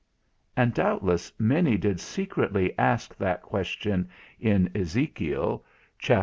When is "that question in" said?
3.17-4.67